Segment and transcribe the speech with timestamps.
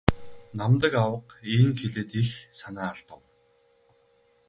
[0.57, 3.21] Намдаг авга ийн хэлээд их санаа алдав.